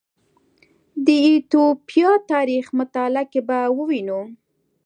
[1.05, 4.21] د ایتوپیا تاریخ مطالعه کې به ووینو